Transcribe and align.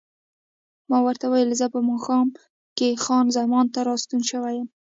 ما 0.89 0.97
ورته 1.05 1.25
وویل: 1.27 1.57
زه 1.59 1.65
په 1.73 1.79
ماښام 1.89 2.27
کې 2.77 2.99
خان 3.03 3.25
زمان 3.37 3.65
ته 3.73 3.79
راستون 3.89 4.21
شوی 4.31 4.53
یم. 4.57 4.67